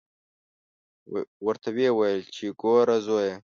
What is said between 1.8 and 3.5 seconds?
ویل چې ګوره زویه.